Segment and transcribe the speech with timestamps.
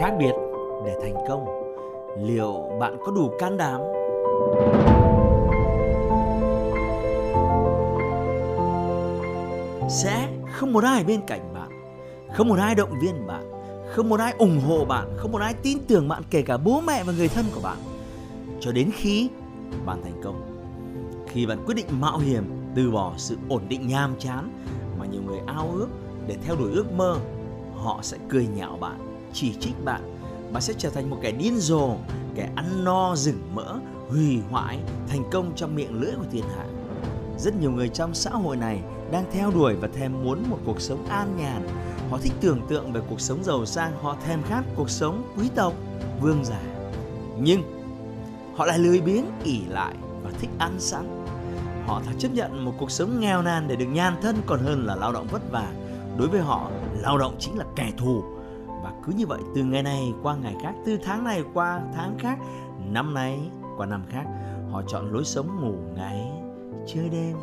[0.00, 0.32] Khác biệt
[0.84, 1.46] để thành công.
[2.18, 3.80] Liệu bạn có đủ can đảm?
[9.88, 11.68] Sẽ không một ai bên cạnh bạn,
[12.34, 13.44] không một ai động viên bạn,
[13.90, 16.80] không một ai ủng hộ bạn, không một ai tin tưởng bạn kể cả bố
[16.80, 17.78] mẹ và người thân của bạn.
[18.60, 19.30] Cho đến khi
[19.86, 20.42] bạn thành công,
[21.26, 24.50] khi bạn quyết định mạo hiểm, từ bỏ sự ổn định nham chán
[24.98, 25.88] mà nhiều người ao ước
[26.26, 27.16] để theo đuổi ước mơ,
[27.74, 30.18] họ sẽ cười nhạo bạn chỉ trích bạn
[30.52, 31.94] bạn sẽ trở thành một kẻ điên rồ,
[32.34, 36.64] kẻ ăn no, rừng mỡ, hủy hoại, thành công trong miệng lưỡi của thiên hạ.
[37.38, 40.80] Rất nhiều người trong xã hội này đang theo đuổi và thèm muốn một cuộc
[40.80, 41.68] sống an nhàn.
[42.10, 45.50] Họ thích tưởng tượng về cuộc sống giàu sang, họ thèm khát cuộc sống quý
[45.54, 45.72] tộc,
[46.20, 46.60] vương giả.
[47.40, 47.62] Nhưng
[48.54, 51.24] họ lại lười biếng ỉ lại và thích ăn sẵn.
[51.86, 54.86] Họ thà chấp nhận một cuộc sống nghèo nàn để được nhan thân, còn hơn
[54.86, 55.72] là lao động vất vả.
[56.18, 58.31] Đối với họ, lao động chính là kẻ thù
[59.06, 62.38] cứ như vậy, từ ngày này qua ngày khác, từ tháng này qua tháng khác,
[62.78, 63.40] năm nay
[63.76, 64.24] qua năm khác,
[64.70, 66.26] họ chọn lối sống ngủ ngáy,
[66.94, 67.36] chơi đêm,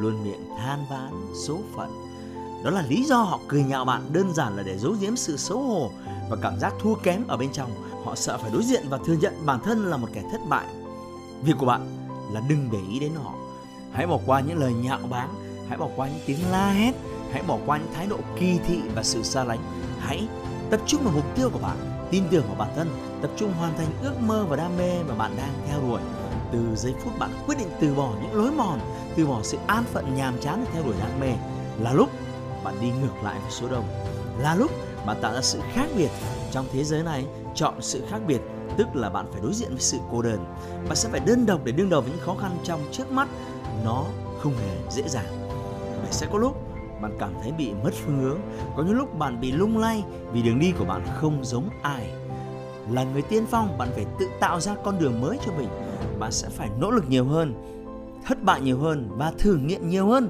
[0.00, 1.12] luôn miệng than vãn,
[1.46, 1.90] số phận.
[2.64, 5.36] Đó là lý do họ cười nhạo bạn, đơn giản là để giấu giếm sự
[5.36, 5.90] xấu hổ
[6.30, 7.70] và cảm giác thua kém ở bên trong.
[8.04, 10.66] Họ sợ phải đối diện và thừa nhận bản thân là một kẻ thất bại.
[11.42, 13.34] Việc của bạn là đừng để ý đến họ.
[13.92, 15.28] Hãy bỏ qua những lời nhạo báng,
[15.68, 16.94] hãy bỏ qua những tiếng la hét,
[17.32, 19.60] hãy bỏ qua những thái độ kỳ thị và sự xa lánh.
[19.98, 20.28] Hãy
[20.70, 21.76] tập trung vào mục tiêu của bạn,
[22.10, 22.88] tin tưởng vào bản thân,
[23.22, 26.00] tập trung hoàn thành ước mơ và đam mê mà bạn đang theo đuổi.
[26.52, 28.80] Từ giây phút bạn quyết định từ bỏ những lối mòn,
[29.16, 31.32] từ bỏ sự an phận nhàm chán để theo đuổi đam mê
[31.80, 32.10] là lúc
[32.64, 33.84] bạn đi ngược lại với số đông.
[34.38, 34.70] Là lúc
[35.06, 36.10] bạn tạo ra sự khác biệt.
[36.50, 38.40] Trong thế giới này, chọn sự khác biệt
[38.76, 40.44] tức là bạn phải đối diện với sự cô đơn.
[40.88, 43.28] Bạn sẽ phải đơn độc để đương đầu với những khó khăn trong trước mắt.
[43.84, 44.04] Nó
[44.40, 45.48] không hề dễ dàng.
[46.02, 46.63] Và sẽ có lúc
[47.02, 48.38] bạn cảm thấy bị mất phương hướng.
[48.76, 52.10] Có những lúc bạn bị lung lay vì đường đi của bạn không giống ai.
[52.90, 55.68] Là người tiên phong, bạn phải tự tạo ra con đường mới cho mình.
[56.18, 57.54] Bạn sẽ phải nỗ lực nhiều hơn,
[58.24, 60.28] thất bại nhiều hơn và thử nghiệm nhiều hơn.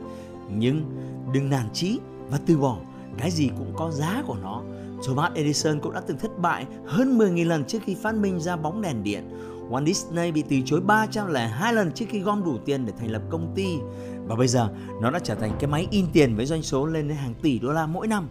[0.50, 0.84] Nhưng
[1.32, 1.98] đừng nản chí
[2.30, 2.76] và từ bỏ.
[3.18, 4.62] Cái gì cũng có giá của nó.
[5.06, 8.56] Thomas Edison cũng đã từng thất bại hơn 10.000 lần trước khi phát minh ra
[8.56, 9.28] bóng đèn điện.
[9.70, 13.22] Walt Disney bị từ chối 302 lần trước khi gom đủ tiền để thành lập
[13.30, 13.78] công ty.
[14.26, 14.70] Và bây giờ
[15.00, 17.58] nó đã trở thành cái máy in tiền với doanh số lên đến hàng tỷ
[17.58, 18.28] đô la mỗi năm.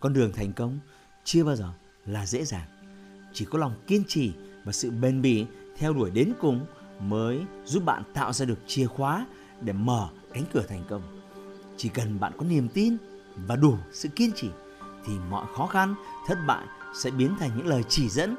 [0.00, 0.78] Con đường thành công
[1.24, 1.72] chưa bao giờ
[2.06, 2.66] là dễ dàng.
[3.32, 4.32] Chỉ có lòng kiên trì
[4.64, 6.66] và sự bền bỉ theo đuổi đến cùng
[7.00, 9.26] mới giúp bạn tạo ra được chìa khóa
[9.60, 11.02] để mở cánh cửa thành công.
[11.76, 12.96] Chỉ cần bạn có niềm tin
[13.46, 14.48] và đủ sự kiên trì
[15.06, 15.94] thì mọi khó khăn,
[16.26, 18.36] thất bại sẽ biến thành những lời chỉ dẫn.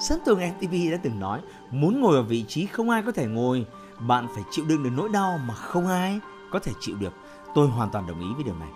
[0.00, 3.26] Sơn Tùng MTV đã từng nói, muốn ngồi ở vị trí không ai có thể
[3.26, 3.66] ngồi
[4.00, 6.20] bạn phải chịu đựng được nỗi đau mà không ai
[6.52, 7.12] có thể chịu được.
[7.54, 8.68] Tôi hoàn toàn đồng ý với điều này.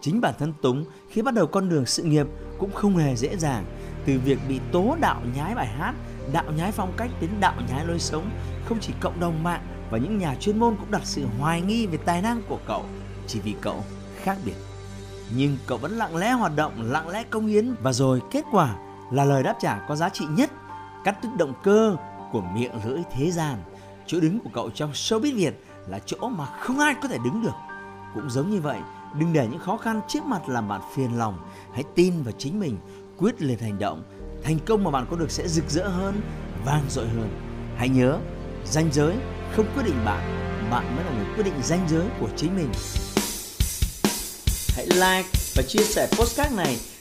[0.00, 2.26] Chính bản thân Túng khi bắt đầu con đường sự nghiệp
[2.58, 3.64] cũng không hề dễ dàng.
[4.06, 5.94] Từ việc bị tố đạo nhái bài hát,
[6.32, 8.30] đạo nhái phong cách đến đạo nhái lối sống,
[8.68, 11.86] không chỉ cộng đồng mạng và những nhà chuyên môn cũng đặt sự hoài nghi
[11.86, 12.84] về tài năng của cậu
[13.26, 13.84] chỉ vì cậu
[14.22, 14.56] khác biệt.
[15.36, 18.76] Nhưng cậu vẫn lặng lẽ hoạt động, lặng lẽ công hiến và rồi kết quả
[19.12, 20.50] là lời đáp trả có giá trị nhất,
[21.04, 21.96] cắt đứt động cơ
[22.32, 23.58] của miệng lưỡi thế gian
[24.06, 25.54] chỗ đứng của cậu trong showbiz Việt
[25.88, 27.54] là chỗ mà không ai có thể đứng được.
[28.14, 28.78] Cũng giống như vậy,
[29.18, 31.38] đừng để những khó khăn trước mặt làm bạn phiền lòng.
[31.72, 32.78] Hãy tin vào chính mình,
[33.18, 34.02] quyết liệt hành động.
[34.42, 36.20] Thành công mà bạn có được sẽ rực rỡ hơn,
[36.64, 37.28] vang dội hơn.
[37.76, 38.18] Hãy nhớ,
[38.64, 39.16] danh giới
[39.56, 40.22] không quyết định bạn,
[40.70, 42.68] bạn mới là người quyết định danh giới của chính mình.
[44.76, 46.76] Hãy like và chia sẻ postcard này